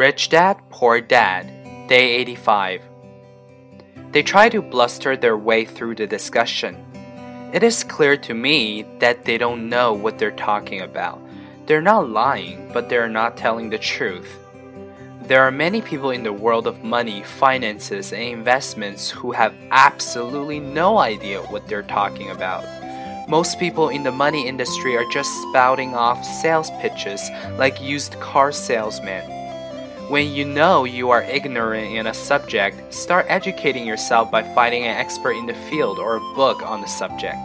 Rich 0.00 0.30
Dad, 0.30 0.56
Poor 0.70 0.98
Dad, 1.02 1.86
Day 1.86 2.14
85. 2.14 2.80
They 4.12 4.22
try 4.22 4.48
to 4.48 4.62
bluster 4.62 5.14
their 5.14 5.36
way 5.36 5.66
through 5.66 5.96
the 5.96 6.06
discussion. 6.06 6.82
It 7.52 7.62
is 7.62 7.84
clear 7.84 8.16
to 8.16 8.32
me 8.32 8.86
that 9.00 9.26
they 9.26 9.36
don't 9.36 9.68
know 9.68 9.92
what 9.92 10.16
they're 10.16 10.30
talking 10.30 10.80
about. 10.80 11.20
They're 11.66 11.82
not 11.82 12.08
lying, 12.08 12.70
but 12.72 12.88
they're 12.88 13.10
not 13.10 13.36
telling 13.36 13.68
the 13.68 13.76
truth. 13.76 14.38
There 15.24 15.42
are 15.42 15.50
many 15.50 15.82
people 15.82 16.12
in 16.12 16.22
the 16.22 16.32
world 16.32 16.66
of 16.66 16.82
money, 16.82 17.22
finances, 17.22 18.14
and 18.14 18.22
investments 18.22 19.10
who 19.10 19.32
have 19.32 19.52
absolutely 19.70 20.60
no 20.60 20.96
idea 20.96 21.42
what 21.42 21.68
they're 21.68 21.82
talking 21.82 22.30
about. 22.30 22.64
Most 23.28 23.60
people 23.60 23.90
in 23.90 24.02
the 24.04 24.10
money 24.10 24.48
industry 24.48 24.96
are 24.96 25.12
just 25.12 25.30
spouting 25.42 25.94
off 25.94 26.24
sales 26.24 26.70
pitches 26.80 27.20
like 27.58 27.82
used 27.82 28.18
car 28.18 28.50
salesmen. 28.50 29.39
When 30.10 30.34
you 30.34 30.44
know 30.44 30.82
you 30.82 31.10
are 31.10 31.22
ignorant 31.22 31.94
in 31.94 32.08
a 32.08 32.14
subject, 32.14 32.92
start 32.92 33.26
educating 33.28 33.86
yourself 33.86 34.28
by 34.28 34.42
finding 34.42 34.82
an 34.82 34.96
expert 34.96 35.34
in 35.34 35.46
the 35.46 35.54
field 35.54 36.00
or 36.00 36.16
a 36.16 36.34
book 36.34 36.64
on 36.64 36.80
the 36.80 36.88
subject. 36.88 37.38